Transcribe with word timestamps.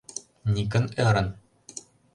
—Никон 0.53 0.85
ӧрын. 1.05 1.27